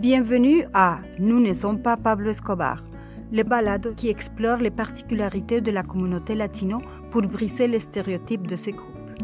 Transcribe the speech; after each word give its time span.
Bienvenue 0.00 0.64
à 0.72 1.00
Nous 1.18 1.40
ne 1.40 1.52
sommes 1.52 1.82
pas 1.82 1.98
Pablo 1.98 2.30
Escobar, 2.30 2.82
le 3.32 3.42
balade 3.42 3.94
qui 3.96 4.08
explore 4.08 4.56
les 4.56 4.70
particularités 4.70 5.60
de 5.60 5.70
la 5.70 5.82
communauté 5.82 6.34
latino 6.34 6.80
pour 7.10 7.20
briser 7.20 7.68
les 7.68 7.80
stéréotypes 7.80 8.46
de 8.46 8.56
ce 8.56 8.70
groupe. 8.70 9.20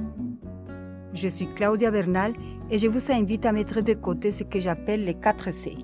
Je 1.14 1.28
suis 1.28 1.48
Claudia 1.54 1.90
Bernal 1.90 2.34
et 2.70 2.76
je 2.76 2.88
vous 2.88 3.10
invite 3.10 3.46
à 3.46 3.52
mettre 3.52 3.80
de 3.80 3.94
côté 3.94 4.32
ce 4.32 4.44
que 4.44 4.60
j'appelle 4.60 5.06
les 5.06 5.14
4 5.14 5.50
C. 5.50 5.78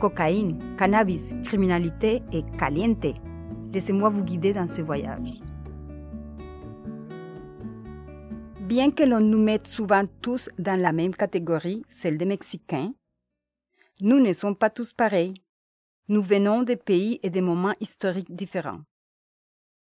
Cocaïne, 0.00 0.60
cannabis, 0.78 1.34
criminalité 1.44 2.22
et 2.32 2.42
caliente. 2.58 3.18
Laissez-moi 3.74 4.08
vous 4.08 4.24
guider 4.24 4.54
dans 4.54 4.66
ce 4.66 4.80
voyage. 4.80 5.42
Bien 8.62 8.90
que 8.90 9.02
l'on 9.02 9.20
nous 9.20 9.42
mette 9.42 9.66
souvent 9.66 10.04
tous 10.22 10.48
dans 10.58 10.80
la 10.80 10.94
même 10.94 11.14
catégorie, 11.14 11.82
celle 11.90 12.16
des 12.16 12.24
Mexicains, 12.24 12.92
nous 14.00 14.20
ne 14.20 14.32
sommes 14.32 14.56
pas 14.56 14.70
tous 14.70 14.92
pareils. 14.92 15.34
Nous 16.08 16.22
venons 16.22 16.62
de 16.62 16.74
pays 16.74 17.18
et 17.22 17.30
de 17.30 17.40
moments 17.40 17.74
historiques 17.80 18.34
différents. 18.34 18.82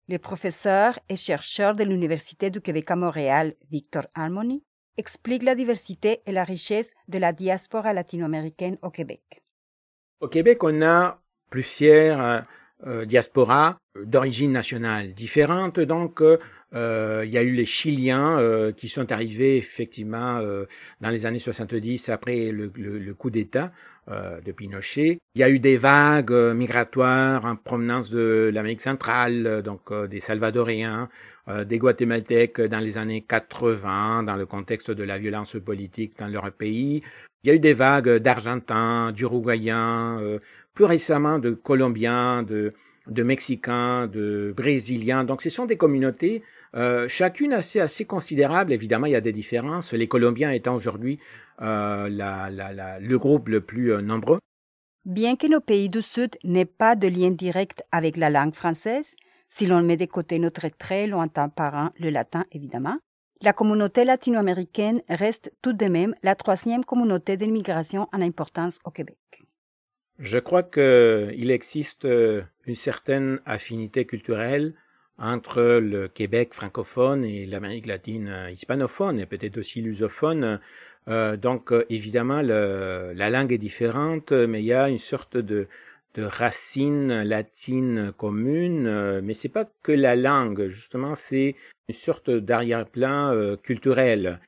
Le 0.07 0.17
professeur 0.17 0.97
et 1.09 1.17
chercheur 1.17 1.75
de 1.75 1.83
l'Université 1.83 2.49
du 2.49 2.61
Québec 2.61 2.89
à 2.91 2.95
Montréal, 2.95 3.55
Victor 3.69 4.07
Harmony, 4.15 4.63
explique 4.95 5.43
la 5.43 5.55
diversité 5.55 6.21
et 6.25 6.31
la 6.31 6.45
richesse 6.45 6.93
de 7.09 7.17
la 7.17 7.33
diaspora 7.33 7.93
latino-américaine 7.93 8.77
au 8.81 8.89
Québec. 8.89 9.43
Au 10.21 10.29
Québec, 10.29 10.63
on 10.63 10.81
a 10.81 11.21
plusieurs 11.49 12.43
euh, 12.85 13.01
euh, 13.01 13.05
diasporas 13.05 13.77
d'origine 14.05 14.51
nationale 14.51 15.13
différentes, 15.13 15.79
donc 15.79 16.21
euh, 16.21 16.37
euh, 16.73 17.23
il 17.25 17.31
y 17.31 17.37
a 17.37 17.43
eu 17.43 17.51
les 17.51 17.65
Chiliens 17.65 18.39
euh, 18.39 18.73
qui 18.73 18.89
sont 18.89 19.11
arrivés 19.11 19.57
effectivement 19.57 20.39
euh, 20.39 20.65
dans 20.99 21.09
les 21.09 21.25
années 21.25 21.37
70 21.39 22.09
après 22.09 22.51
le, 22.51 22.71
le, 22.75 22.99
le 22.99 23.13
coup 23.13 23.29
d'État 23.29 23.71
de 24.09 24.53
Pinochet. 24.53 25.19
Il 25.35 25.41
y 25.41 25.43
a 25.43 25.49
eu 25.49 25.59
des 25.59 25.75
vagues 25.75 26.31
migratoires 26.31 27.43
en 27.43 27.57
provenance 27.57 28.09
de 28.09 28.49
l'Amérique 28.53 28.79
centrale, 28.79 29.61
donc 29.63 29.93
des 30.07 30.21
Salvadoriens, 30.21 31.09
des 31.65 31.77
Guatémaltèques 31.77 32.61
dans 32.61 32.79
les 32.79 32.97
années 32.97 33.25
80 33.27 34.23
dans 34.23 34.37
le 34.37 34.45
contexte 34.45 34.91
de 34.91 35.03
la 35.03 35.17
violence 35.17 35.57
politique 35.57 36.17
dans 36.19 36.27
leur 36.27 36.49
pays. 36.53 37.03
Il 37.43 37.47
y 37.49 37.51
a 37.51 37.55
eu 37.55 37.59
des 37.59 37.73
vagues 37.73 38.15
d'Argentins, 38.19 39.11
d'Uruguayens, 39.11 40.21
plus 40.77 40.85
récemment 40.85 41.39
de 41.39 41.49
Colombiens, 41.49 42.43
de 42.43 43.23
Mexicains, 43.23 44.05
de 44.05 44.53
Brésiliens. 44.55 45.23
Donc 45.23 45.41
ce 45.41 45.49
sont 45.49 45.65
des 45.65 45.75
communautés, 45.75 46.43
euh, 46.75 47.07
chacune 47.07 47.51
assez, 47.53 48.05
considérable. 48.05 48.71
Évidemment, 48.71 49.07
il 49.07 49.13
y 49.13 49.15
a 49.15 49.21
des 49.21 49.31
différences. 49.31 49.93
Les 49.93 50.07
Colombiens 50.07 50.51
étant 50.51 50.75
aujourd'hui 50.75 51.17
euh, 51.63 52.07
le 52.99 53.17
groupe 53.17 53.49
le 53.49 53.61
plus 53.61 53.91
euh, 53.91 54.01
nombreux. 54.01 54.37
Bien 55.03 55.35
que 55.35 55.47
nos 55.47 55.61
pays 55.61 55.89
du 55.89 56.03
Sud 56.03 56.37
n'aient 56.43 56.65
pas 56.65 56.95
de 56.95 57.07
lien 57.07 57.31
direct 57.31 57.81
avec 57.91 58.15
la 58.15 58.29
langue 58.29 58.53
française, 58.53 59.15
si 59.49 59.65
l'on 59.65 59.81
met 59.81 59.97
de 59.97 60.05
côté 60.05 60.37
notre 60.37 60.67
très 60.67 61.07
lointain 61.07 61.49
parent, 61.49 61.89
le 61.99 62.11
latin 62.11 62.45
évidemment, 62.51 62.99
la 63.41 63.51
communauté 63.51 64.05
latino-américaine 64.05 65.01
reste 65.09 65.51
tout 65.63 65.73
de 65.73 65.85
même 65.85 66.13
la 66.21 66.35
troisième 66.35 66.85
communauté 66.85 67.35
d'immigration 67.35 68.07
en 68.13 68.21
importance 68.21 68.77
au 68.85 68.91
Québec. 68.91 69.17
Je 70.19 70.39
crois 70.39 70.63
qu'il 70.63 71.51
existe 71.51 72.05
euh, 72.05 72.41
une 72.65 72.75
certaine 72.75 73.39
affinité 73.45 74.05
culturelle 74.05 74.73
entre 75.19 75.61
le 75.61 76.07
Québec 76.07 76.55
francophone 76.55 77.23
et 77.23 77.45
l'Amérique 77.45 77.85
latine 77.85 78.27
euh, 78.27 78.49
hispanophone 78.49 79.19
et 79.19 79.27
peut-être 79.27 79.57
aussi 79.57 79.79
lusophone. 79.81 80.59
Euh, 81.07 81.37
donc 81.37 81.71
évidemment, 81.89 82.41
la 82.41 83.29
langue 83.29 83.53
est 83.53 83.59
différente, 83.59 84.31
mais 84.31 84.61
il 84.61 84.65
y 84.65 84.73
a 84.73 84.89
une 84.89 84.97
sorte 84.97 85.37
de 85.37 85.67
racine 86.17 87.21
latine 87.21 88.11
commune. 88.17 89.21
mais 89.21 89.35
c'est 89.35 89.49
pas 89.49 89.69
que 89.83 89.91
la 89.91 90.15
langue, 90.15 90.67
justement, 90.67 91.13
c'est 91.13 91.55
une 91.87 91.93
sorte 91.93 92.31
d'arrière-plan 92.31 93.55
culturel. 93.61 94.39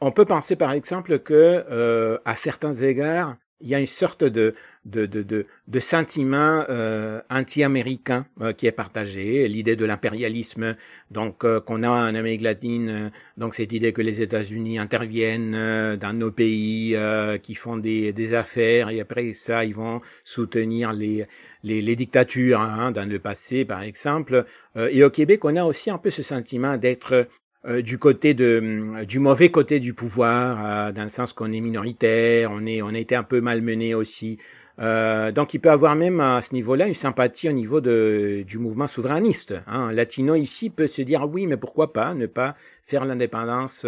On 0.00 0.12
peut 0.12 0.24
penser 0.24 0.56
par 0.56 0.72
exemple 0.72 1.18
que, 1.18 2.18
à 2.24 2.34
certains 2.34 2.72
égards, 2.72 3.36
il 3.60 3.68
y 3.68 3.74
a 3.74 3.80
une 3.80 3.86
sorte 3.86 4.24
de, 4.24 4.54
de, 4.86 5.06
de, 5.06 5.22
de, 5.22 5.46
de 5.68 5.80
sentiment 5.80 6.64
euh, 6.68 7.20
anti-américain 7.28 8.26
euh, 8.40 8.52
qui 8.52 8.66
est 8.66 8.72
partagé, 8.72 9.46
l'idée 9.48 9.76
de 9.76 9.84
l'impérialisme, 9.84 10.74
donc 11.10 11.44
euh, 11.44 11.60
qu'on 11.60 11.82
a 11.82 11.90
en 11.90 12.14
Amérique 12.14 12.40
latine, 12.40 12.88
euh, 12.88 13.08
donc 13.36 13.54
cette 13.54 13.72
idée 13.72 13.92
que 13.92 14.00
les 14.00 14.22
États-Unis 14.22 14.78
interviennent 14.78 15.54
euh, 15.54 15.96
dans 15.96 16.12
nos 16.12 16.30
pays, 16.30 16.96
qui 17.42 17.54
font 17.54 17.76
des, 17.76 18.12
des 18.12 18.34
affaires, 18.34 18.90
et 18.90 19.00
après 19.00 19.32
ça, 19.32 19.64
ils 19.64 19.74
vont 19.74 20.00
soutenir 20.24 20.92
les, 20.92 21.26
les, 21.62 21.82
les 21.82 21.96
dictatures 21.96 22.60
hein, 22.60 22.90
dans 22.90 23.08
le 23.08 23.18
passé, 23.18 23.64
par 23.64 23.82
exemple. 23.82 24.44
et 24.76 25.04
au 25.04 25.10
Québec, 25.10 25.44
on 25.44 25.56
a 25.56 25.64
aussi 25.64 25.90
un 25.90 25.98
peu 25.98 26.10
ce 26.10 26.22
sentiment 26.22 26.76
d'être 26.76 27.26
euh, 27.66 27.82
du 27.82 27.98
côté 27.98 28.32
de 28.32 28.60
euh, 28.94 29.04
du 29.04 29.18
mauvais 29.18 29.50
côté 29.50 29.80
du 29.80 29.92
pouvoir, 29.92 30.64
euh, 30.64 30.92
dans 30.92 31.02
le 31.02 31.10
sens 31.10 31.34
qu'on 31.34 31.52
est 31.52 31.60
minoritaire, 31.60 32.50
on 32.52 32.64
est 32.64 32.80
on 32.80 32.88
a 32.88 32.98
été 32.98 33.14
un 33.14 33.22
peu 33.22 33.42
malmené 33.42 33.94
aussi. 33.94 34.38
donc 34.78 35.52
il 35.52 35.60
peut 35.60 35.70
avoir 35.70 35.94
même 35.94 36.20
à 36.20 36.40
ce 36.40 36.54
niveau-là 36.54 36.86
une 36.86 36.94
sympathie 36.94 37.50
au 37.50 37.52
niveau 37.52 37.82
de, 37.82 38.44
du 38.46 38.56
mouvement 38.56 38.86
souverainiste. 38.86 39.54
Hein. 39.66 39.92
Latino 39.92 40.34
ici 40.36 40.70
peut 40.70 40.86
se 40.86 41.02
dire 41.02 41.28
oui, 41.28 41.46
mais 41.46 41.58
pourquoi 41.58 41.92
pas 41.92 42.14
ne 42.14 42.24
pas 42.24 42.54
faire 42.82 43.04
l'indépendance 43.04 43.84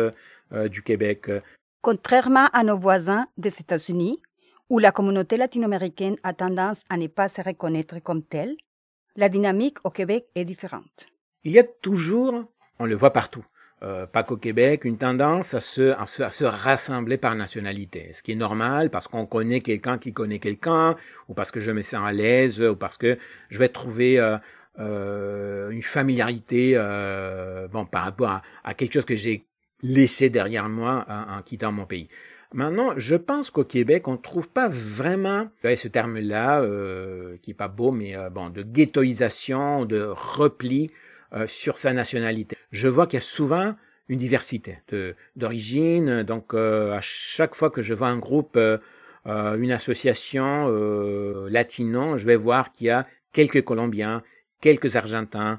du 0.71 0.83
Québec? 0.83 1.31
Contrairement 1.81 2.49
à 2.53 2.63
nos 2.65 2.77
voisins 2.77 3.27
des 3.39 3.59
États-Unis, 3.59 4.21
où 4.69 4.79
la 4.79 4.93
communauté 4.93 5.39
latino-américaine 5.39 6.17
a 6.23 6.35
tendance 6.35 6.83
à 6.91 6.99
ne 6.99 7.07
pas 7.07 7.31
se 7.31 7.41
reconnaître 7.41 7.99
comme 8.03 8.23
telle, 8.23 8.55
la 9.17 9.31
dynamique 9.31 9.79
au 9.85 9.91
Québec 9.91 10.27
est 10.35 10.45
différente. 10.45 11.09
Il 11.45 11.53
y 11.53 11.59
a 11.59 11.65
toujours, 11.65 12.45
on 12.79 12.85
le 12.85 12.95
voit 12.95 13.15
partout, 13.15 13.45
euh, 13.83 14.07
pas 14.07 14.23
qu'au 14.23 14.37
Québec, 14.37 14.85
une 14.85 14.99
tendance 14.99 15.55
à 15.55 15.61
se, 15.61 15.91
à 15.99 16.07
se, 16.07 16.23
à 16.23 16.31
se, 16.31 16.45
rassembler 16.45 17.17
par 17.17 17.35
nationalité. 17.35 18.11
Ce 18.13 18.23
qui 18.23 18.33
est 18.33 18.37
normal 18.37 18.91
parce 18.91 19.09
qu'on 19.09 19.27
connaît 19.27 19.61
quelqu'un 19.61 19.99
qui 19.99 20.13
connaît 20.13 20.39
quelqu'un, 20.39 20.95
ou 21.29 21.35
parce 21.35 21.51
que 21.51 21.61
je 21.61 21.73
me 21.73 21.83
sens 21.83 22.07
à 22.07 22.13
l'aise, 22.13 22.61
ou 22.63 22.77
parce 22.77 22.97
que 22.97 23.19
je 23.51 23.59
vais 23.59 23.69
trouver 23.69 24.21
euh, 24.21 24.37
euh, 24.79 25.69
une 25.71 25.83
familiarité 25.83 26.73
euh, 26.77 27.69
bon, 27.69 27.85
par 27.85 28.05
rapport 28.05 28.31
à, 28.31 28.43
à, 28.65 28.73
quelque 28.73 28.95
chose 28.95 29.05
que 29.05 29.17
j'ai 29.17 29.45
laissé 29.83 30.31
derrière 30.31 30.69
moi 30.71 31.05
en, 31.09 31.39
en, 31.39 31.43
quittant 31.43 31.73
mon 31.73 31.85
pays. 31.85 32.09
Maintenant, 32.55 32.95
je 32.97 33.17
pense 33.17 33.51
qu'au 33.51 33.65
Québec, 33.65 34.09
on 34.09 34.13
ne 34.13 34.17
trouve 34.17 34.49
pas 34.49 34.69
vraiment 34.69 35.51
ce 35.63 35.89
terme-là, 35.89 36.61
euh, 36.63 37.37
qui 37.43 37.51
est 37.51 37.55
pas 37.55 37.69
beau, 37.69 37.91
mais 37.91 38.15
bon, 38.31 38.49
de 38.49 38.63
ghettoisation, 38.63 39.85
de 39.85 40.03
repli 40.03 40.91
euh, 41.35 41.47
sur 41.47 41.79
sa 41.79 41.95
nationalité. 41.95 42.59
Je 42.73 42.89
vois 42.89 43.07
qu'il 43.07 43.17
y 43.17 43.23
a 43.23 43.25
souvent 43.25 43.75
une 44.11 44.19
diversité 44.19 44.81
d'origine. 45.35 46.25
Donc, 46.25 46.53
euh, 46.53 46.93
à 46.93 47.01
chaque 47.01 47.55
fois 47.55 47.71
que 47.71 47.81
je 47.81 47.95
vois 47.95 48.09
un 48.09 48.19
groupe, 48.19 48.59
euh, 48.59 48.79
une 49.25 49.73
association 49.73 50.69
latino, 51.49 52.19
je 52.19 52.27
vais 52.27 52.37
voir 52.37 52.71
qu'il 52.73 52.89
y 52.89 52.91
a 52.91 53.07
quelques 53.33 53.65
Colombiens, 53.65 54.23
quelques 54.61 54.97
Argentins, 54.97 55.59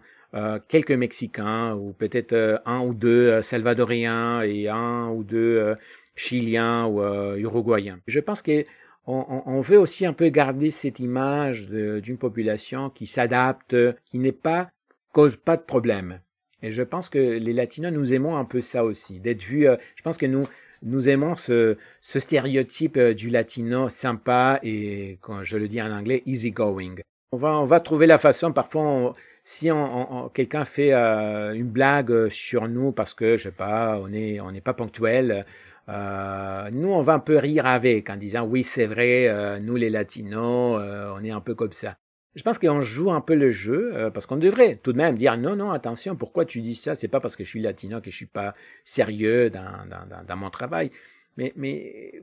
quelques 0.68 0.92
Mexicains, 0.92 1.74
ou 1.74 1.94
peut-être 1.94 2.62
un 2.66 2.82
ou 2.82 2.94
deux 2.94 3.42
Salvadoriens 3.42 4.44
et 4.44 4.70
un 4.70 5.10
ou 5.10 5.24
deux 5.24 5.76
Chiliens 6.16 6.86
ou 6.86 7.02
Uruguayens. 7.38 8.00
Je 8.06 8.20
pense 8.20 8.44
que 8.44 8.64
on, 9.08 9.44
on, 9.46 9.62
veut 9.62 9.80
aussi 9.80 10.06
un 10.06 10.14
peu 10.14 10.30
garder 10.30 10.72
cette 10.72 11.00
image 11.00 11.68
d'une 11.68 12.18
population 12.18 12.90
qui 12.90 13.06
s'adapte, 13.06 13.76
qui 14.06 14.20
n'est 14.20 14.32
pas 14.32 14.70
cause 15.14 15.38
pas 15.38 15.56
de 15.56 15.62
problème. 15.62 16.20
Et 16.62 16.72
je 16.72 16.84
pense 16.84 17.10
que 17.10 17.18
les 17.18 17.54
Latinos, 17.54 17.94
nous 17.94 18.14
aimons 18.14 18.36
un 18.36 18.44
peu 18.46 18.60
ça 18.60 18.84
aussi, 18.84 19.22
d'être 19.22 19.42
vus. 19.42 19.68
Euh, 19.68 19.78
je 19.96 20.02
pense 20.02 20.18
que 20.18 20.26
nous, 20.26 20.44
nous 20.82 21.08
aimons 21.10 21.36
ce, 21.36 21.78
ce 22.02 22.20
stéréotype 22.20 22.98
euh, 22.98 23.14
du 23.14 23.30
Latino 23.30 23.88
sympa 23.88 24.60
et, 24.64 25.18
quand 25.22 25.44
je 25.44 25.58
le 25.58 25.70
dis 25.70 25.82
en 25.82 25.92
anglais, 25.92 26.24
easygoing. 26.26 26.96
On 27.32 27.38
va, 27.38 27.58
on 27.60 27.66
va 27.66 27.80
trouver 27.80 28.08
la 28.08 28.18
façon, 28.18 28.52
parfois, 28.52 29.14
si 29.44 29.72
on, 29.72 30.26
on, 30.26 30.30
quelqu'un 30.30 30.66
fait 30.66 30.94
euh, 30.94 31.54
une 31.54 31.70
blague 31.70 32.30
sur 32.30 32.68
nous 32.68 32.92
parce 32.92 33.14
que, 33.14 33.38
je 33.38 33.44
sais 33.44 33.52
pas, 33.52 33.98
on 34.00 34.10
n'est 34.10 34.40
on 34.40 34.52
n'est 34.52 34.62
pas 34.62 34.74
ponctuel, 34.74 35.46
euh, 35.90 36.70
nous, 36.72 36.92
on 36.92 37.02
va 37.02 37.14
un 37.14 37.20
peu 37.20 37.38
rire 37.38 37.66
avec 37.66 38.10
en 38.10 38.18
disant 38.18 38.44
oui, 38.46 38.64
c'est 38.64 38.86
vrai, 38.86 39.28
euh, 39.28 39.60
nous 39.60 39.76
les 39.76 39.90
Latinos, 39.90 40.80
euh, 40.82 41.14
on 41.16 41.24
est 41.24 41.32
un 41.32 41.42
peu 41.42 41.56
comme 41.56 41.74
ça. 41.74 41.98
Je 42.36 42.42
pense 42.42 42.58
qu'on 42.58 42.82
joue 42.82 43.12
un 43.12 43.22
peu 43.22 43.36
le 43.36 43.52
jeu 43.52 43.92
euh, 43.94 44.10
parce 44.10 44.26
qu'on 44.26 44.38
devrait 44.38 44.78
tout 44.78 44.92
de 44.92 44.98
même 44.98 45.16
dire 45.16 45.38
non, 45.38 45.56
non, 45.56 45.72
attention, 45.72 46.16
pourquoi 46.16 46.46
tu 46.46 46.62
dis 46.62 46.74
ça? 46.74 46.96
C'est 46.96 47.08
pas 47.08 47.20
parce 47.20 47.36
que 47.36 47.44
je 47.44 47.50
suis 47.50 47.62
latino 47.62 48.02
que 48.02 48.10
je 48.10 48.16
suis 48.16 48.26
pas 48.26 48.56
sérieux 48.84 49.52
dans, 49.52 50.36
mon 50.36 50.50
travail. 50.50 50.92
Mais, 51.38 51.54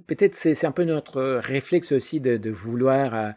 peut-être 0.06 0.34
c'est, 0.34 0.64
un 0.64 0.72
peu 0.72 0.84
notre 0.84 1.22
réflexe 1.22 1.92
aussi 1.92 2.20
de, 2.20 2.36
de 2.36 2.50
vouloir 2.50 3.14
euh, 3.14 3.30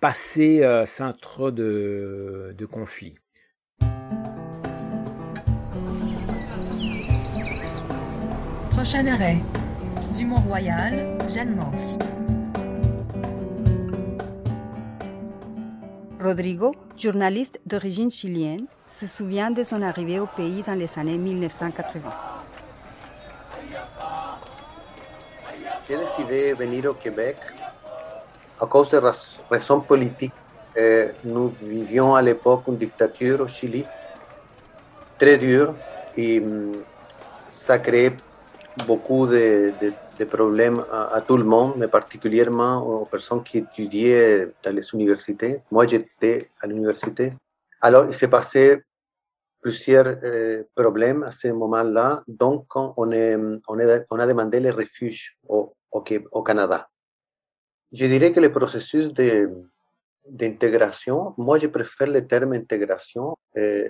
passer 0.00 0.62
euh, 0.62 0.86
sans 0.86 1.12
trop 1.12 1.50
de, 1.50 2.54
de 2.56 2.66
conflits. 2.66 3.18
Prochain 8.70 9.06
arrêt, 9.06 9.36
Dumont-Royal, 10.16 11.18
Jeanne 11.30 11.54
Mance. 11.54 11.98
Rodrigo, 16.22 16.74
journaliste 16.96 17.60
d'origine 17.66 18.10
chilienne, 18.10 18.66
se 18.88 19.06
souvient 19.06 19.50
de 19.50 19.62
son 19.64 19.82
arrivée 19.82 20.20
au 20.20 20.26
pays 20.26 20.62
dans 20.62 20.78
les 20.78 20.88
années 20.96 21.18
1980. 21.18 22.10
J'ai 25.88 25.96
décidé 25.96 26.50
de 26.50 26.54
venir 26.54 26.90
au 26.90 26.94
Québec 26.94 27.36
à 28.60 28.66
cause 28.66 28.90
de 28.90 29.02
raisons 29.50 29.80
politiques. 29.80 30.32
Nous 31.24 31.52
vivions 31.60 32.14
à 32.14 32.22
l'époque 32.22 32.62
une 32.68 32.76
dictature 32.76 33.40
au 33.40 33.48
Chili 33.48 33.84
très 35.18 35.38
dure 35.38 35.74
et 36.16 36.40
mm, 36.40 36.72
ça 37.50 37.78
crée 37.78 38.16
beaucoup 38.86 39.26
de, 39.26 39.72
problèmes 40.30 40.84
à, 40.90 41.20
tout 41.20 41.36
le 41.36 41.44
monde, 41.44 41.74
mais 41.76 41.88
particulièrement 41.88 43.02
aux 43.02 43.06
personnes 43.06 43.42
qui 43.42 43.58
étudiaient 43.58 44.52
dans 44.62 44.74
les 44.74 44.86
universités. 44.94 45.60
Moi, 45.70 45.86
j'étais 45.86 46.50
à 46.60 46.66
l'université. 46.66 47.32
Alors, 47.80 48.06
il 48.06 48.14
s'est 48.14 48.28
passé 48.28 48.82
plusieurs 49.60 50.06
euh, 50.06 50.64
problèmes 50.74 51.22
à 51.22 51.32
ce 51.32 51.48
moment-là. 51.48 52.22
Donc, 52.28 52.66
on, 52.74 53.10
a 53.10 54.26
demandé 54.26 54.60
le 54.60 54.70
refuge 54.70 55.36
au, 55.48 55.74
au, 55.90 56.42
Canada. 56.42 56.88
Je 57.92 58.06
dirais 58.06 58.32
que 58.32 58.40
le 58.40 58.50
processus 58.50 59.12
d'intégration, 60.28 61.34
moi, 61.36 61.58
je 61.58 61.66
préfère 61.66 62.08
le 62.08 62.26
terme 62.26 62.52
intégration. 62.54 63.36
Euh, 63.56 63.88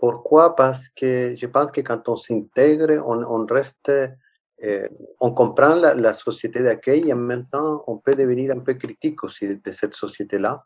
pourquoi 0.00 0.56
Parce 0.56 0.88
que 0.88 1.34
je 1.36 1.46
pense 1.46 1.70
que 1.70 1.82
quand 1.82 2.08
on 2.08 2.16
s'intègre, 2.16 3.02
on, 3.06 3.46
reste, 3.46 3.90
euh, 3.90 4.88
on 5.20 5.32
comprend 5.32 5.74
la, 5.76 6.12
société 6.14 6.62
d'accueil 6.62 7.08
et 7.08 7.12
en 7.12 7.16
même 7.16 7.46
temps, 7.46 7.84
on 7.86 7.98
peut 7.98 8.14
devenir 8.14 8.52
un 8.56 8.60
peu 8.60 8.74
critique 8.74 9.22
aussi 9.22 9.56
de 9.56 9.72
cette 9.72 9.94
société-là 9.94 10.64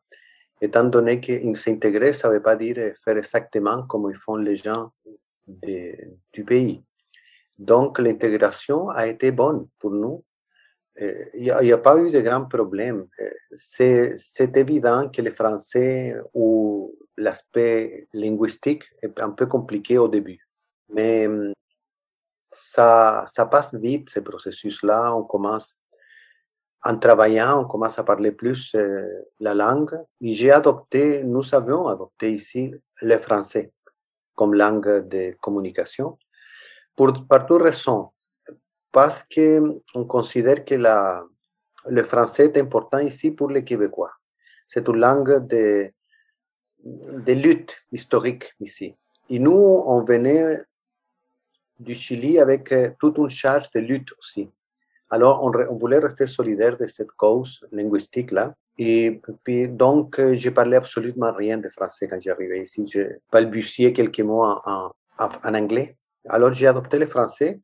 étant 0.60 0.84
donné 0.84 1.20
que 1.20 1.54
s'intégrer, 1.54 2.12
ça 2.12 2.28
ne 2.28 2.34
veut 2.34 2.42
pas 2.42 2.56
dire 2.56 2.94
faire 3.04 3.16
exactement 3.16 3.82
comme 3.84 4.10
ils 4.10 4.16
font 4.16 4.36
les 4.36 4.56
gens 4.56 4.92
du 5.46 6.44
pays. 6.44 6.82
Donc, 7.58 7.98
l'intégration 7.98 8.88
a 8.88 9.06
été 9.06 9.30
bonne 9.30 9.68
pour 9.78 9.90
nous. 9.90 10.24
Euh, 11.00 11.24
il 11.34 11.42
n'y 11.42 11.72
a, 11.72 11.78
pas 11.78 11.98
eu 11.98 12.10
de 12.10 12.20
grands 12.20 12.46
problèmes. 12.46 13.06
Euh, 13.20 13.30
c'est 14.16 14.56
évident 14.56 15.08
que 15.08 15.22
le 15.22 15.32
français 15.32 16.16
ou 16.32 16.94
l'aspect 17.16 18.06
linguistique 18.12 18.84
est 19.02 19.18
un 19.20 19.30
peu 19.30 19.46
compliqué 19.46 19.98
au 19.98 20.08
début. 20.08 20.40
Mais 20.88 21.28
ça, 22.46 23.24
ça 23.28 23.46
passe 23.46 23.74
vite, 23.74 24.10
ce 24.10 24.20
processus-là. 24.20 25.14
On 25.14 25.24
commence 25.24 25.76
en 26.82 26.98
travaillant, 26.98 27.62
on 27.62 27.64
commence 27.64 27.98
à 27.98 28.04
parler 28.04 28.32
plus 28.32 28.74
euh, 28.74 29.06
la 29.40 29.54
langue. 29.54 29.98
J'ai 30.20 30.50
adopté, 30.50 31.24
nous 31.24 31.54
avions 31.54 31.88
adopté 31.88 32.32
ici 32.34 32.74
le 33.00 33.18
français 33.18 33.72
comme 34.34 34.54
langue 34.54 35.08
de 35.08 35.34
communication 35.40 36.18
pour, 36.94 37.26
par 37.26 37.46
deux 37.46 37.56
raisons. 37.56 38.10
Parce 38.92 39.24
qu'on 39.24 40.04
considère 40.04 40.64
que 40.64 40.74
la, 40.74 41.24
le 41.86 42.02
français 42.02 42.44
est 42.44 42.58
important 42.58 42.98
ici 42.98 43.30
pour 43.30 43.48
les 43.48 43.64
Québécois. 43.64 44.12
C'est 44.68 44.86
une 44.88 44.98
langue 44.98 45.46
de, 45.46 45.90
de 46.84 47.32
lutte 47.32 47.76
historique 47.92 48.54
ici. 48.60 48.94
Et 49.30 49.38
nous, 49.38 49.52
on 49.52 50.04
venait 50.04 50.58
du 51.78 51.94
Chili 51.94 52.38
avec 52.38 52.70
euh, 52.72 52.90
toute 52.98 53.18
une 53.18 53.30
charge 53.30 53.70
de 53.70 53.80
lutte 53.80 54.12
aussi. 54.18 54.50
Alors, 55.10 55.42
on, 55.44 55.76
voulait 55.76 55.98
rester 55.98 56.26
solidaire 56.26 56.76
de 56.76 56.86
cette 56.86 57.12
cause 57.12 57.66
linguistique-là. 57.72 58.54
Et 58.78 59.20
puis, 59.44 59.68
donc, 59.68 60.18
euh, 60.18 60.34
je 60.34 60.50
parlais 60.50 60.76
absolument 60.76 61.32
rien 61.32 61.58
de 61.58 61.68
français 61.68 62.08
quand 62.08 62.20
j'arrivais 62.20 62.62
ici. 62.62 62.84
Je 62.86 63.16
balbutiais 63.30 63.92
quelques 63.92 64.20
mots 64.20 64.44
en, 64.44 64.92
en, 65.18 65.54
anglais. 65.54 65.96
Alors, 66.28 66.52
j'ai 66.52 66.66
adopté 66.66 66.98
le 66.98 67.06
français 67.06 67.60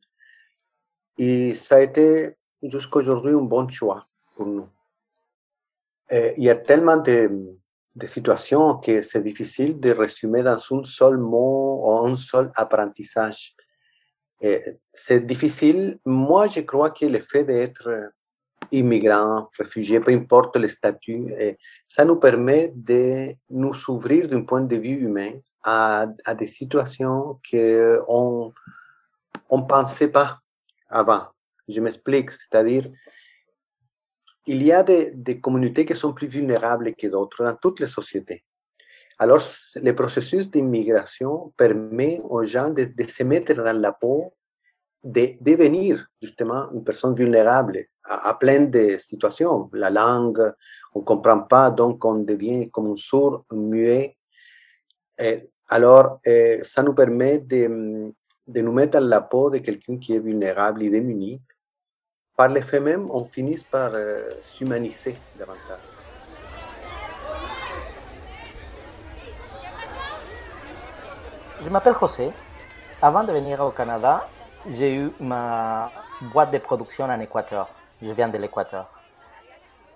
et 1.17 1.53
ça 1.53 1.75
a 1.77 1.81
été 1.81 2.35
jusqu'à 2.63 2.99
aujourd'hui 2.99 3.33
un 3.33 3.41
bon 3.41 3.67
choix 3.67 4.07
pour 4.35 4.45
nous. 4.45 4.67
il 6.11 6.43
y 6.43 6.49
a 6.49 6.55
tellement 6.55 6.97
de, 6.97 7.59
de 7.95 8.05
situations 8.05 8.75
que 8.75 9.01
c'est 9.01 9.21
difficile 9.21 9.79
de 9.79 9.91
résumer 9.91 10.43
dans 10.43 10.57
un 10.57 10.83
seul 10.83 11.17
mot 11.17 11.81
ou 11.83 12.07
un 12.07 12.15
seul 12.15 12.51
apprentissage. 12.55 13.55
Eh, 14.41 14.59
c'est 14.91 15.25
difficile. 15.25 15.99
Moi, 16.05 16.47
je 16.47 16.61
crois 16.61 16.91
que 16.91 17.05
le 17.05 17.19
fait 17.19 17.43
d'être 17.43 18.11
immigrant, 18.71 19.49
réfugié, 19.57 19.99
peu 19.99 20.11
importe 20.11 20.55
le 20.55 20.67
statut, 20.67 21.33
eh, 21.37 21.57
ça 21.85 22.05
nous 22.05 22.15
permet 22.15 22.71
de 22.75 23.31
nous 23.49 23.73
ouvrir 23.89 24.27
d'un 24.27 24.43
point 24.43 24.61
de 24.61 24.75
vue 24.77 25.03
humain 25.05 25.33
à, 25.63 26.07
des 26.37 26.45
situations 26.45 27.39
qu'on 27.49 28.53
ne 29.51 29.61
pensait 29.61 30.07
pas 30.07 30.39
avant. 30.89 31.27
Je 31.67 31.79
m'explique, 31.81 32.31
c'est-à-dire, 32.31 32.89
il 34.45 34.63
y 34.63 34.71
a 34.71 34.83
des, 34.83 35.39
communautés 35.39 35.85
qui 35.85 35.95
sont 35.95 36.13
plus 36.13 36.27
vulnérables 36.27 36.95
que 36.95 37.07
d'autres 37.07 37.43
dans 37.43 37.55
toutes 37.55 37.79
les 37.79 37.87
sociétés. 37.87 38.43
Alors, 39.19 39.41
le 39.75 39.91
processus 39.93 40.49
d'immigration 40.49 41.53
permet 41.55 42.19
aux 42.23 42.43
gens 42.43 42.69
de, 42.69 42.89
se 43.07 43.23
mettre 43.23 43.53
dans 43.53 43.79
la 43.79 43.91
peau, 43.91 44.33
de 45.03 45.33
devenir 45.39 46.07
justement 46.21 46.71
une 46.71 46.83
personne 46.83 47.13
vulnérable 47.13 47.85
à, 48.03 48.33
plein 48.33 48.61
de 48.61 48.97
situations. 48.97 49.69
La 49.73 49.91
langue, 49.91 50.53
on 50.95 50.99
ne 50.99 51.05
comprend 51.05 51.41
pas, 51.41 51.69
donc 51.69 52.03
on 52.03 52.15
devient 52.15 52.69
comme 52.71 52.91
un 52.91 52.97
sourd, 52.97 53.45
muet. 53.51 54.17
alors, 55.69 56.19
eh, 56.25 56.61
ça 56.63 56.81
nous 56.81 56.95
permet 56.95 57.39
de, 57.39 58.11
de, 58.47 58.61
nous 58.61 58.73
mettre 58.73 58.99
dans 58.99 59.07
la 59.07 59.21
peau 59.21 59.51
de 59.51 59.59
quelqu'un 59.59 59.97
qui 59.97 60.15
est 60.15 60.19
vulnérable 60.19 60.81
et 60.81 60.89
démuni. 60.89 61.39
Par 62.41 62.47
les 62.47 62.63
faits 62.63 62.81
même, 62.81 63.07
on 63.11 63.23
finit 63.23 63.63
par 63.69 63.91
euh, 63.93 64.27
s'humaniser 64.41 65.15
davantage. 65.37 65.77
Je 71.63 71.69
m'appelle 71.69 71.93
José. 71.99 72.31
Avant 72.99 73.23
de 73.23 73.31
venir 73.31 73.63
au 73.63 73.69
Canada, 73.69 74.27
j'ai 74.67 74.95
eu 74.95 75.11
ma 75.19 75.91
boîte 76.33 76.49
de 76.49 76.57
production 76.57 77.05
en 77.05 77.19
Équateur. 77.19 77.69
Je 78.01 78.09
viens 78.09 78.29
de 78.29 78.39
l'Équateur. 78.39 78.89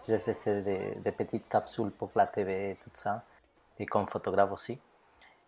Je 0.07 0.15
faisais 0.19 0.61
des, 1.03 1.11
petites 1.13 1.49
capsules 1.49 1.89
pour 1.89 2.11
la 2.13 2.27
TV 2.27 2.69
et 2.69 2.75
tout 2.75 2.91
ça, 2.93 3.23
et 3.79 3.87
comme 3.87 4.07
photographe 4.07 4.51
aussi. 4.51 4.77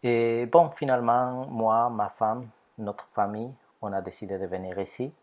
Et 0.01 0.47
bon, 0.47 0.71
finalement, 0.71 1.45
moi, 1.45 1.91
ma 1.91 2.09
femme, 2.09 2.47
notre 2.79 3.05
famille, 3.11 3.53
on 3.83 3.93
a 3.93 4.01
décidé 4.01 4.39
de 4.39 4.47
venir 4.47 4.79
ici 4.79 5.13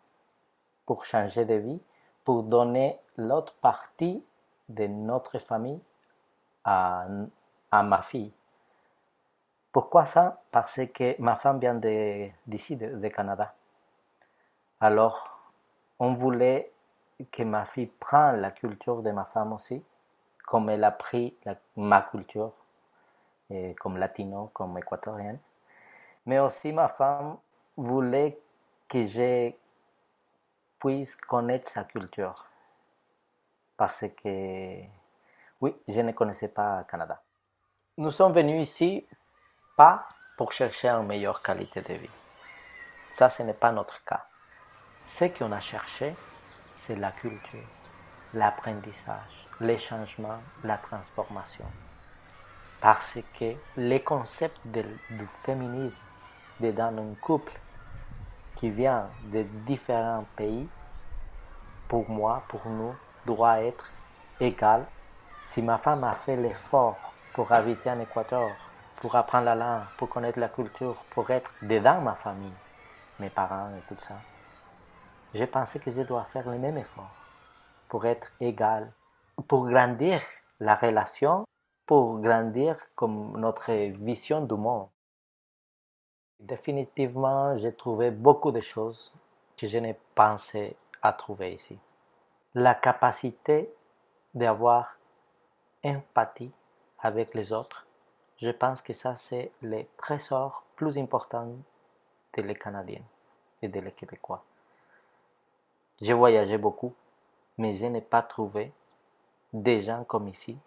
pour 0.87 1.05
changer 1.05 1.45
de 1.45 1.55
vie, 1.55 1.81
pour 2.25 2.43
donner 2.43 2.99
l'autre 3.17 3.55
partie 3.55 4.25
de 4.69 4.87
notre 4.87 5.39
famille 5.39 5.81
à, 6.65 7.07
à 7.71 7.83
ma 7.83 8.03
fille. 8.03 8.33
Pourquoi 9.75 10.05
ça? 10.07 10.41
Parce 10.53 10.81
que 10.95 11.21
ma 11.21 11.35
femme 11.35 11.59
vient 11.59 11.75
d'ici, 12.47 12.77
de, 12.77 13.09
Canada. 13.09 13.55
Alors, 14.81 15.51
on 15.99 16.15
voulait 16.15 16.73
que 17.33 17.43
ma 17.43 17.65
fille 17.65 17.89
prenne 17.89 18.37
la 18.37 18.53
culture 18.53 19.03
de 19.03 19.11
ma 19.11 19.25
femme 19.25 19.53
aussi, 19.53 19.83
comme 20.47 20.71
elle 20.71 20.85
a 20.85 20.93
pris 20.93 21.37
ma 21.77 22.03
culture, 22.03 22.53
comme 23.81 23.97
latino, 23.97 24.51
comme 24.53 24.79
équatorienne. 24.79 25.41
Mais 26.27 26.39
aussi 26.39 26.73
ma 26.73 26.87
femme 26.87 27.37
voulait 27.77 28.39
que 28.89 29.09
je 29.09 29.53
puisse 30.85 31.17
connaître 31.17 31.71
sa 31.71 31.85
culture. 31.85 32.35
Parce 33.75 34.05
que, 34.23 34.83
oui, 35.61 35.75
je 35.89 36.01
ne 36.03 36.13
connaissais 36.13 36.49
pas 36.49 36.85
Canada. 36.85 37.23
Nous 37.97 38.11
sommes 38.11 38.35
venus 38.35 38.69
ici 38.69 39.07
pas 39.79 40.07
pour 40.37 40.53
chercher 40.53 40.89
une 40.91 41.07
meilleure 41.07 41.41
qualité 41.41 41.81
de 41.81 41.95
vie. 41.95 42.11
Ça, 43.09 43.31
ce 43.31 43.43
n'est 43.43 43.55
pas 43.55 43.73
notre 43.73 44.05
cas. 44.05 44.27
Ce 45.07 45.25
qu'on 45.25 45.53
a 45.53 45.61
cherché, 45.61 46.15
c'est 46.75 46.97
la 46.97 47.13
culture, 47.13 47.71
l'apprentissage, 48.35 49.49
les 49.61 49.79
changements, 49.79 50.43
la 50.65 50.77
transformation. 50.77 51.71
Parce 52.83 53.19
que 53.39 53.55
les 53.79 54.03
concepts 54.03 54.61
du 54.67 55.27
féminisme 55.45 56.03
dans 56.61 56.99
un 56.99 57.15
couple 57.23 57.53
qui 58.57 58.71
vient 58.71 59.09
de 59.33 59.43
différents 59.67 60.25
pays, 60.37 60.69
pour 61.89 62.09
moi, 62.09 62.43
pour 62.49 62.67
nous, 62.67 62.95
doit 63.27 63.61
être 63.63 63.91
égal. 64.41 64.87
Si 65.45 65.63
ma 65.63 65.79
femme 65.79 66.05
a 66.05 66.15
fait 66.15 66.37
l'effort 66.37 66.97
pour 67.33 67.53
habiter 67.53 67.91
en 67.91 68.01
Équateur, 68.01 68.51
pour 68.97 69.15
apprendre 69.17 69.47
la 69.47 69.55
langue, 69.55 69.83
pour 69.99 70.09
connaître 70.09 70.39
la 70.39 70.49
culture, 70.49 70.97
pour 71.11 71.31
être 71.31 71.51
dedans 71.63 72.01
ma 72.01 72.15
famille, 72.15 72.53
mes 73.21 73.31
parents 73.31 73.71
et 73.77 73.83
tout 73.89 74.01
ça. 74.01 74.15
J'ai 75.35 75.47
pensé 75.47 75.79
que 75.79 75.91
je 75.91 76.03
dois 76.03 76.25
faire 76.25 76.49
le 76.49 76.59
même 76.59 76.79
effort 76.79 77.15
pour 77.89 78.07
être 78.07 78.31
égal, 78.41 78.93
pour 79.49 79.69
grandir 79.69 80.21
la 80.61 80.75
relation 80.77 81.45
pour 81.87 82.21
grandir 82.21 82.77
comme 82.95 83.39
notre 83.39 83.73
vision 83.73 84.41
du 84.41 84.55
monde. 84.55 84.89
Définitivement, 86.41 87.57
j'ai 87.57 87.73
trouvé 87.73 88.11
beaucoup 88.11 88.51
de 88.51 88.61
choses 88.61 89.13
que 89.57 89.69
je 89.69 89.79
n'ai 89.79 89.99
pensé 90.15 90.77
à 91.03 91.13
trouver 91.13 91.55
ici. 91.55 91.79
La 92.55 92.75
capacité 92.75 93.73
d'avoir 94.35 94.99
empathie 95.85 96.53
avec 96.99 97.35
les 97.35 97.53
autres, 97.53 97.87
je 98.39 98.51
pense 98.51 98.83
que 98.83 98.93
ça 98.93 99.17
c'est 99.17 99.53
le 99.63 99.85
trésor 99.97 100.65
plus 100.77 100.99
important 100.99 101.47
de 102.37 102.43
les 102.43 102.55
Canadiens 102.55 103.05
et 103.63 103.69
de 103.69 103.81
les 103.81 103.93
Québécois. 103.93 104.45
J'ai 106.01 106.13
voyagé 106.13 106.59
beaucoup, 106.59 106.95
mais 107.59 107.77
je 107.77 107.87
n'ai 107.87 108.01
pas 108.01 108.23
trouvé 108.23 108.73
des 109.53 109.85
gens 109.85 110.05
comme 110.05 110.29
ici 110.29 110.59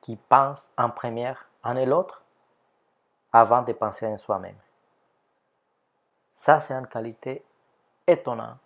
qui 0.00 0.16
pensent 0.16 0.72
en 0.78 0.90
première 0.90 1.48
en 1.62 1.74
l'autre 1.74 2.24
avant 3.32 3.62
de 3.62 3.72
penser 3.72 4.06
en 4.06 4.16
soi-même. 4.16 4.56
Ça, 6.32 6.60
c'est 6.60 6.74
une 6.74 6.86
qualité 6.86 7.44
étonnante 8.06 8.58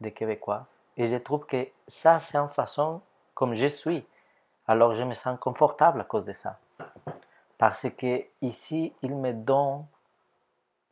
des 0.00 0.12
Québécois. 0.12 0.66
Et 0.96 1.08
je 1.08 1.16
trouve 1.16 1.46
que 1.46 1.68
ça, 1.88 2.20
c'est 2.20 2.38
une 2.38 2.48
façon 2.48 3.00
comme 3.34 3.54
je 3.54 3.66
suis. 3.66 4.04
Alors, 4.66 4.94
je 4.94 5.02
me 5.02 5.14
sens 5.14 5.38
confortable 5.38 6.00
à 6.00 6.04
cause 6.04 6.24
de 6.24 6.32
ça. 6.32 6.58
Parce 7.58 7.86
que 7.90 8.24
ici, 8.40 8.92
il 9.02 9.14
me 9.14 9.32
donne 9.32 9.86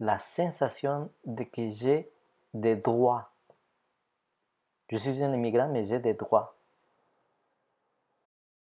la 0.01 0.19
sensation 0.19 1.11
de 1.25 1.45
que 1.45 1.71
j'ai 1.71 2.11
des 2.55 2.77
droits. 2.77 3.31
Je 4.91 4.97
suis 4.97 5.23
un 5.23 5.33
immigrant, 5.33 5.69
mais 5.69 5.87
j'ai 5.87 5.99
des 5.99 6.15
droits. 6.15 6.55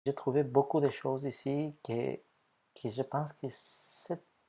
J'ai 0.06 0.14
trouvé 0.14 0.42
beaucoup 0.42 0.80
de 0.80 0.90
choses 0.90 1.24
ici 1.24 1.74
que, 1.84 2.16
que 2.74 2.90
je 2.90 3.02
pense 3.02 3.32
que 3.34 3.46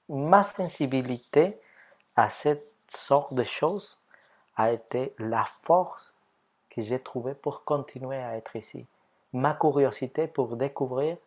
ma 0.07 0.43
sensibilité 0.43 1.59
à 2.15 2.29
cette 2.29 2.68
sorte 2.91 3.33
de 3.33 3.43
choses 3.43 3.97
a 4.55 4.71
été 4.71 5.13
la 5.19 5.45
force 5.63 6.13
que 6.69 6.81
j'ai 6.81 6.99
trouvée 6.99 7.33
pour 7.33 7.63
continuer 7.63 8.17
à 8.17 8.35
être 8.35 8.55
ici. 8.55 8.85
Ma 9.33 9.53
curiosité 9.53 10.27
pour 10.27 10.55
découvrir 10.55 11.17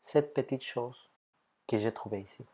cette 0.00 0.34
petite 0.34 0.62
chose 0.62 1.10
que 1.66 1.78
j'ai 1.78 1.92
trouvée 1.92 2.20
ici. 2.20 2.44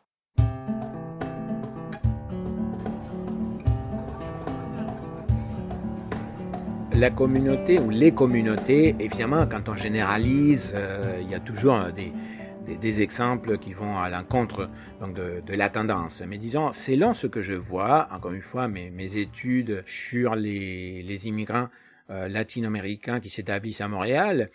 La 6.94 7.10
communauté 7.10 7.78
ou 7.78 7.90
les 7.90 8.12
communautés, 8.12 8.94
évidemment, 8.98 9.46
quand 9.46 9.68
on 9.68 9.76
généralise, 9.76 10.72
euh, 10.76 11.18
il 11.20 11.30
y 11.30 11.34
a 11.34 11.40
toujours 11.40 11.86
des, 11.94 12.12
des, 12.66 13.02
exemples 13.02 13.58
qui 13.58 13.72
vont 13.72 13.98
à 13.98 14.08
l'encontre 14.08 14.68
donc 15.00 15.14
de, 15.14 15.54
la 15.54 15.68
tendance. 15.68 16.22
Mais 16.26 16.38
disons, 16.38 16.72
selon 16.72 17.14
ce 17.14 17.26
que 17.26 17.40
je 17.40 17.54
vois, 17.54 18.08
encore 18.12 18.32
une 18.32 18.42
fois, 18.42 18.68
mes, 18.68 18.90
mes 18.90 19.16
études 19.16 19.82
sur 19.86 20.34
les, 20.34 21.02
les 21.02 21.28
immigrants 21.28 21.68
euh, 22.10 22.28
latino-américains 22.28 23.20
qui 23.20 23.28
s'établissent 23.28 23.80
à 23.80 23.88
Montréal, 23.88 24.48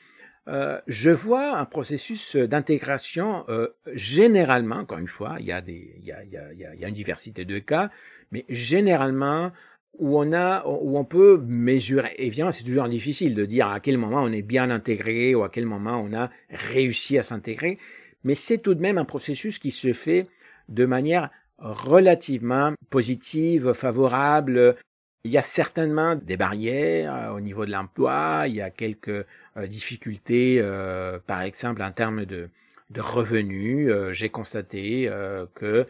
euh, 0.48 0.80
je 0.88 1.10
vois 1.10 1.58
un 1.58 1.66
processus 1.66 2.36
d'intégration 2.36 3.44
euh, 3.50 3.68
généralement, 3.94 4.78
encore 4.78 4.98
une 4.98 5.08
fois, 5.08 5.38
il 5.40 5.46
y, 5.46 5.52
a 5.52 5.62
des, 5.62 5.96
il, 5.98 6.06
y 6.06 6.12
a, 6.12 6.24
il, 6.24 6.32
y 6.32 6.38
a, 6.38 6.74
il 6.74 6.80
y 6.80 6.86
a 6.86 6.88
une 6.88 6.94
diversité 6.94 7.44
de 7.44 7.60
cas, 7.60 7.90
mais 8.32 8.46
généralement 8.48 9.52
où 9.98 10.20
on 10.20 10.32
a, 10.32 10.66
où 10.66 10.98
on 10.98 11.06
peut 11.06 11.42
mesurer. 11.46 12.14
Évidemment, 12.18 12.52
c'est 12.52 12.64
toujours 12.64 12.88
difficile 12.88 13.34
de 13.34 13.46
dire 13.46 13.68
à 13.68 13.80
quel 13.80 13.98
moment 13.98 14.22
on 14.22 14.32
est 14.32 14.42
bien 14.42 14.70
intégré 14.70 15.34
ou 15.34 15.44
à 15.44 15.50
quel 15.50 15.66
moment 15.66 16.00
on 16.00 16.14
a 16.14 16.30
réussi 16.50 17.18
à 17.18 17.24
s'intégrer 17.24 17.80
mais 18.28 18.36
c'est 18.36 18.58
tout 18.58 18.76
de 18.76 18.82
même 18.82 18.98
un 18.98 19.06
processus 19.06 19.58
qui 19.58 19.72
se 19.72 19.94
fait 19.94 20.28
de 20.70 20.86
manière 20.86 21.30
relativement 21.60 22.74
positive, 22.90 23.72
favorable. 23.72 24.76
Il 25.24 25.32
y 25.32 25.38
a 25.38 25.44
certainement 25.44 26.16
des 26.16 26.36
barrières 26.36 27.16
euh, 27.16 27.30
au 27.32 27.40
niveau 27.40 27.66
de 27.66 27.72
l'emploi, 27.72 28.44
il 28.48 28.56
y 28.56 28.62
a 28.62 28.70
quelques 28.70 29.08
euh, 29.08 29.68
difficultés, 29.68 30.60
euh, 30.62 31.20
par 31.26 31.42
exemple 31.42 31.82
en 31.82 31.92
termes 31.92 32.26
de, 32.26 32.50
revenus. 32.98 33.92
J'ai 34.12 34.30
constaté 34.30 35.10
que 35.54 35.86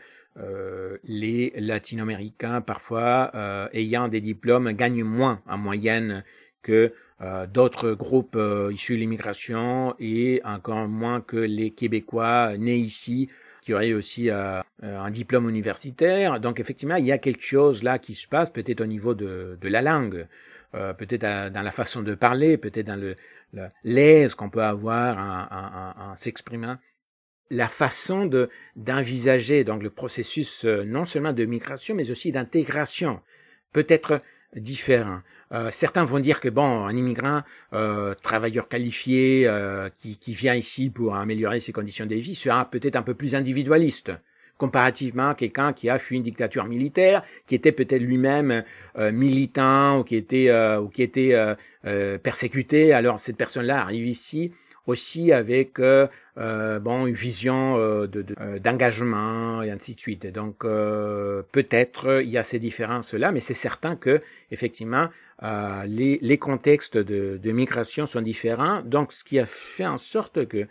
les 1.03 1.53
latino-américains, 1.57 2.61
parfois 2.61 3.31
ayant 3.73 4.07
des 4.07 4.21
diplômes, 4.21 4.71
gagnent 4.73 5.03
moins 5.03 5.41
en 5.47 5.57
moyenne 5.57 6.23
que 6.61 6.93
euh, 7.21 7.47
d'autres 7.47 7.93
groupes 7.93 8.35
euh, 8.35 8.71
issus 8.71 8.93
de 8.93 8.99
l'immigration 8.99 9.95
et 9.99 10.39
encore 10.45 10.87
moins 10.87 11.19
que 11.19 11.37
les 11.37 11.71
Québécois 11.71 12.55
nés 12.57 12.77
ici 12.77 13.27
qui 13.61 13.73
auraient 13.73 13.93
aussi 13.93 14.29
euh, 14.29 14.61
un 14.83 15.09
diplôme 15.09 15.49
universitaire. 15.49 16.39
Donc 16.39 16.59
effectivement, 16.59 16.95
il 16.95 17.05
y 17.05 17.11
a 17.11 17.17
quelque 17.17 17.41
chose 17.41 17.81
là 17.81 17.97
qui 17.97 18.13
se 18.13 18.27
passe, 18.27 18.51
peut-être 18.51 18.81
au 18.81 18.85
niveau 18.85 19.15
de, 19.15 19.57
de 19.59 19.67
la 19.67 19.81
langue, 19.81 20.27
peut-être 20.71 21.51
dans 21.51 21.63
la 21.63 21.71
façon 21.71 22.03
de 22.03 22.13
parler, 22.13 22.57
peut-être 22.57 22.85
dans 22.85 22.99
le, 22.99 23.15
l'aise 23.83 24.35
qu'on 24.35 24.49
peut 24.49 24.63
avoir 24.63 25.17
en, 25.17 26.11
en, 26.11 26.15
s'exprimant 26.15 26.77
la 27.49 27.67
façon 27.67 28.25
de 28.25 28.49
d'envisager 28.75 29.63
donc 29.63 29.83
le 29.83 29.89
processus 29.89 30.65
non 30.65 31.05
seulement 31.05 31.33
de 31.33 31.45
migration 31.45 31.95
mais 31.95 32.11
aussi 32.11 32.31
d'intégration 32.31 33.21
peut 33.73 33.85
être 33.87 34.21
différent. 34.55 35.19
Euh, 35.51 35.69
certains 35.71 36.03
vont 36.03 36.19
dire 36.19 36.39
que 36.39 36.49
bon, 36.49 36.85
un 36.85 36.95
immigrant, 36.95 37.41
euh, 37.73 38.13
travailleur 38.15 38.67
qualifié, 38.67 39.43
euh, 39.45 39.89
qui, 39.89 40.17
qui, 40.17 40.33
vient 40.33 40.55
ici 40.55 40.89
pour 40.89 41.15
améliorer 41.15 41.59
ses 41.59 41.71
conditions 41.71 42.05
de 42.05 42.15
vie, 42.15 42.35
sera 42.35 42.69
peut-être 42.69 42.95
un 42.95 43.01
peu 43.01 43.13
plus 43.13 43.35
individualiste 43.35 44.11
comparativement 44.57 45.29
à 45.29 45.35
quelqu'un 45.35 45.71
qui 45.71 45.87
a 45.87 45.99
fui 45.99 46.17
une 46.17 46.23
dictature 46.23 46.65
militaire, 46.65 47.21
qui 47.45 47.53
était 47.53 47.71
peut-être 47.71 48.01
lui-même 48.01 48.63
euh, 48.97 49.11
militant 49.11 49.99
ou 49.99 50.03
qui 50.03 50.15
était 50.15 50.51
ou 50.77 50.89
qui 50.89 51.03
était 51.03 51.35
persécuté. 52.23 52.91
Alors 52.91 53.19
cette 53.19 53.37
personne-là 53.37 53.79
arrive 53.79 54.07
ici 54.07 54.51
aussi 54.87 55.31
avec 55.33 55.79
euh, 55.79 56.07
euh, 56.37 56.79
bon 56.79 57.05
une 57.05 57.13
vision 57.13 57.77
euh, 57.77 58.07
d'engagement 58.63 59.61
et 59.61 59.69
ainsi 59.69 59.93
de 59.95 59.99
suite. 59.99 60.25
donc 60.27 60.59
peut-être 60.59 62.21
il 62.23 62.29
y 62.29 62.37
a 62.37 62.43
ces 62.43 62.59
différences 62.59 63.13
là, 63.13 63.31
mais 63.31 63.41
c'est 63.41 63.53
certain 63.53 63.95
que 63.95 64.21
effectivement 64.49 65.09
les, 65.41 66.17
les 66.21 66.37
contextes 66.37 66.97
de, 66.97 67.39
de, 67.41 67.51
migration 67.51 68.07
sont 68.07 68.21
différents. 68.21 68.81
Donc 68.81 69.13
ce 69.13 69.23
qui 69.23 69.37
a 69.37 69.45
fait 69.45 69.85
en 69.85 69.97
sorte 69.97 70.47
que 70.47 70.65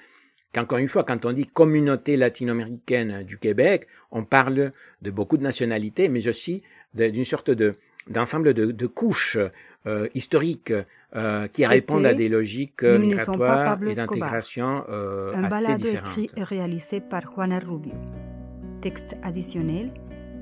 qu'encore 0.52 0.78
une 0.78 0.88
fois, 0.88 1.04
quand 1.04 1.24
on 1.24 1.32
dit 1.32 1.46
communauté 1.46 2.16
latino-américaine 2.16 3.22
du 3.22 3.38
Québec, 3.38 3.86
on 4.10 4.24
parle 4.24 4.72
de 5.02 5.10
beaucoup 5.10 5.36
de 5.36 5.42
nationalités, 5.42 6.08
mais 6.08 6.26
aussi 6.26 6.62
d'une 6.94 7.24
sorte 7.24 7.50
de 7.50 7.74
d'ensemble 8.08 8.54
de, 8.54 8.66
de, 8.66 8.86
couches 8.86 9.38
euh, 9.86 10.08
historiques 10.14 10.72
euh, 11.14 11.48
qui 11.48 11.64
répondent 11.64 12.06
à 12.06 12.14
des 12.14 12.28
logiques 12.28 12.82
euh, 12.82 12.98
migratoires 12.98 13.78
et 13.82 13.94
d'intégration 13.94 14.84
euh, 14.88 15.34
Un 15.34 15.44
assez 15.44 15.74
différentes. 15.76 16.18
écrit 16.18 16.30
et 16.36 16.42
réalisé 16.44 17.00
par 17.00 17.22
Juana 17.34 17.58
Rubio. 17.58 17.92
Texte 18.82 19.16
additionnel, 19.22 19.92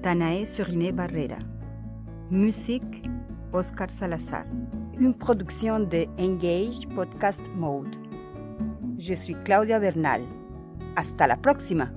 Danae 0.03 0.47
Suriné 0.47 0.93
Barrera. 0.93 1.39
Musique, 2.31 3.05
Oscar 3.53 3.91
Salazar. 3.91 4.45
Une 4.99 5.15
production 5.15 5.81
de 5.81 6.07
Engage 6.19 6.89
Podcast 6.95 7.51
Mode. 7.57 7.97
Je 8.99 9.15
suis 9.15 9.37
Claudia 9.45 9.79
Bernal. 9.79 10.23
Hasta 10.97 11.27
la 11.27 11.37
próxima. 11.37 11.91